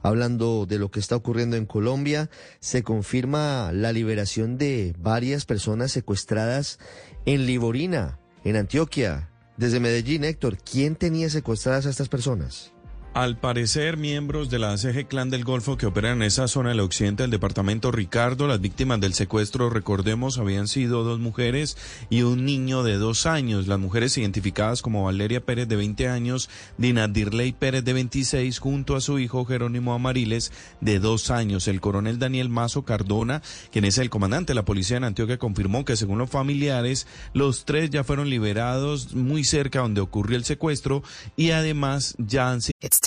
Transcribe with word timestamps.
Hablando 0.00 0.66
de 0.66 0.78
lo 0.78 0.90
que 0.90 1.00
está 1.00 1.16
ocurriendo 1.16 1.56
en 1.56 1.66
Colombia, 1.66 2.30
se 2.60 2.82
confirma 2.82 3.72
la 3.72 3.92
liberación 3.92 4.56
de 4.56 4.94
varias 4.98 5.44
personas 5.44 5.90
secuestradas 5.90 6.78
en 7.26 7.46
Liborina, 7.46 8.18
en 8.44 8.56
Antioquia. 8.56 9.30
Desde 9.56 9.80
Medellín, 9.80 10.22
Héctor, 10.22 10.58
¿quién 10.58 10.94
tenía 10.94 11.28
secuestradas 11.30 11.86
a 11.86 11.90
estas 11.90 12.08
personas? 12.08 12.72
Al 13.18 13.36
parecer, 13.36 13.96
miembros 13.96 14.48
de 14.48 14.60
la 14.60 14.70
ACG 14.70 15.08
Clan 15.08 15.28
del 15.28 15.42
Golfo 15.42 15.76
que 15.76 15.86
operan 15.86 16.18
en 16.18 16.22
esa 16.22 16.46
zona 16.46 16.68
del 16.68 16.78
occidente 16.78 17.24
del 17.24 17.32
departamento 17.32 17.90
Ricardo, 17.90 18.46
las 18.46 18.60
víctimas 18.60 19.00
del 19.00 19.12
secuestro, 19.12 19.70
recordemos, 19.70 20.38
habían 20.38 20.68
sido 20.68 21.02
dos 21.02 21.18
mujeres 21.18 21.76
y 22.10 22.22
un 22.22 22.44
niño 22.44 22.84
de 22.84 22.96
dos 22.96 23.26
años. 23.26 23.66
Las 23.66 23.80
mujeres 23.80 24.16
identificadas 24.18 24.82
como 24.82 25.02
Valeria 25.02 25.44
Pérez 25.44 25.66
de 25.66 25.74
20 25.74 26.06
años, 26.06 26.48
Dina 26.76 27.08
Dirley 27.08 27.50
Pérez 27.50 27.82
de 27.82 27.92
26, 27.92 28.60
junto 28.60 28.94
a 28.94 29.00
su 29.00 29.18
hijo 29.18 29.44
Jerónimo 29.44 29.94
Amariles 29.94 30.52
de 30.80 31.00
dos 31.00 31.32
años. 31.32 31.66
El 31.66 31.80
coronel 31.80 32.20
Daniel 32.20 32.50
Mazo 32.50 32.84
Cardona, 32.84 33.42
quien 33.72 33.84
es 33.84 33.98
el 33.98 34.10
comandante 34.10 34.52
de 34.52 34.54
la 34.54 34.64
policía 34.64 34.96
en 34.96 35.02
Antioquia, 35.02 35.38
confirmó 35.38 35.84
que 35.84 35.96
según 35.96 36.18
los 36.18 36.30
familiares, 36.30 37.08
los 37.32 37.64
tres 37.64 37.90
ya 37.90 38.04
fueron 38.04 38.30
liberados 38.30 39.16
muy 39.16 39.42
cerca 39.42 39.80
donde 39.80 40.02
ocurrió 40.02 40.36
el 40.36 40.44
secuestro 40.44 41.02
y 41.36 41.50
además 41.50 42.14
ya 42.18 42.52
han 42.52 42.60
sido 42.60 42.78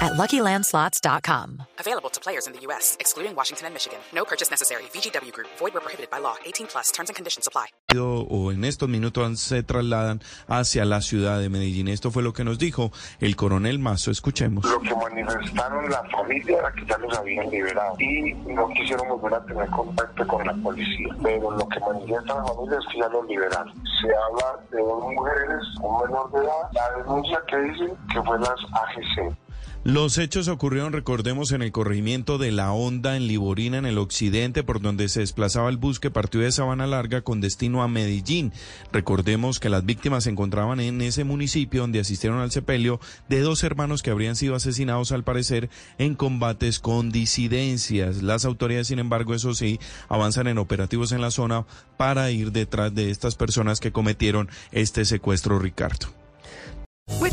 at 0.00 0.12
LuckyLandSlots.com. 0.14 1.62
Available 1.78 2.10
to 2.10 2.20
players 2.20 2.46
in 2.46 2.52
the 2.52 2.60
U.S., 2.68 2.96
excluding 3.00 3.34
Washington 3.34 3.66
and 3.66 3.74
Michigan. 3.74 3.98
No 4.14 4.24
purchase 4.24 4.50
necessary. 4.50 4.82
VGW 4.92 5.32
Group. 5.32 5.48
Void 5.58 5.74
where 5.74 5.80
prohibited 5.80 6.10
by 6.10 6.18
law. 6.18 6.36
18 6.44 6.66
plus. 6.68 6.90
Terms 6.90 7.10
and 7.10 7.16
conditions 7.16 7.46
apply. 7.46 7.66
o 7.96 8.52
en 8.52 8.64
estos 8.64 8.88
minutos 8.88 9.40
se 9.40 9.62
trasladan 9.62 10.20
hacia 10.48 10.84
la 10.84 11.00
ciudad 11.00 11.40
de 11.40 11.48
Medellín. 11.48 11.88
Esto 11.88 12.10
fue 12.10 12.22
lo 12.22 12.32
que 12.32 12.44
nos 12.44 12.58
dijo 12.58 12.92
el 13.18 13.34
coronel 13.36 13.78
Mazo. 13.78 14.10
Escuchemos. 14.10 14.64
Lo 14.64 14.80
que 14.80 14.94
manifestaron 14.94 15.90
la 15.90 16.02
familia 16.10 16.58
era 16.58 16.72
que 16.72 16.86
ya 16.86 16.98
los 16.98 17.16
habían 17.18 17.50
liberado 17.50 17.96
y 17.98 18.32
no 18.46 18.68
quisieron 18.68 19.08
volver 19.08 19.34
a 19.34 19.44
tener 19.44 19.68
contacto 19.70 20.26
con 20.26 20.46
la 20.46 20.54
policía. 20.54 21.08
Pero 21.22 21.50
lo 21.50 21.68
que 21.68 21.80
manifiesta 21.80 22.34
la 22.34 22.44
familia 22.44 22.78
es 22.78 22.86
que 22.92 22.98
ya 22.98 23.08
los 23.08 23.26
liberaron. 23.26 23.74
Se 24.00 24.08
habla 24.08 24.60
de 24.70 24.78
dos 24.80 25.04
mujeres, 25.04 25.62
un 25.82 26.00
menor 26.02 26.30
de 26.32 26.38
edad. 26.38 26.70
La 26.72 26.96
denuncia 26.98 27.42
que 27.48 27.56
dicen 27.58 27.96
que 28.12 28.22
fue 28.22 28.38
las 28.38 28.60
AGC. 28.72 29.36
Los 29.82 30.18
hechos 30.18 30.48
ocurrieron, 30.48 30.92
recordemos, 30.92 31.52
en 31.52 31.62
el 31.62 31.72
corregimiento 31.72 32.36
de 32.36 32.52
La 32.52 32.70
Honda, 32.70 33.16
en 33.16 33.26
Liborina, 33.26 33.78
en 33.78 33.86
el 33.86 33.96
occidente, 33.96 34.62
por 34.62 34.82
donde 34.82 35.08
se 35.08 35.20
desplazaba 35.20 35.70
el 35.70 35.78
bus 35.78 35.98
que 35.98 36.10
partió 36.10 36.42
de 36.42 36.52
Sabana 36.52 36.86
Larga 36.86 37.22
con 37.22 37.40
destino 37.40 37.82
a 37.82 37.88
Medellín. 37.88 38.52
Recordemos 38.92 39.58
que 39.58 39.70
las 39.70 39.86
víctimas 39.86 40.24
se 40.24 40.30
encontraban 40.30 40.80
en 40.80 41.00
ese 41.00 41.24
municipio 41.24 41.80
donde 41.80 41.98
asistieron 41.98 42.40
al 42.40 42.50
sepelio 42.50 43.00
de 43.30 43.40
dos 43.40 43.64
hermanos 43.64 44.02
que 44.02 44.10
habrían 44.10 44.36
sido 44.36 44.54
asesinados, 44.54 45.12
al 45.12 45.24
parecer, 45.24 45.70
en 45.96 46.14
combates 46.14 46.78
con 46.78 47.10
disidencias. 47.10 48.22
Las 48.22 48.44
autoridades, 48.44 48.88
sin 48.88 48.98
embargo, 48.98 49.32
eso 49.32 49.54
sí, 49.54 49.80
avanzan 50.10 50.46
en 50.48 50.58
operativos 50.58 51.10
en 51.12 51.22
la 51.22 51.30
zona 51.30 51.64
para 51.96 52.30
ir 52.30 52.52
detrás 52.52 52.94
de 52.94 53.10
estas 53.10 53.34
personas 53.34 53.80
que 53.80 53.92
cometieron 53.92 54.50
este 54.72 55.06
secuestro, 55.06 55.58
Ricardo. 55.58 56.19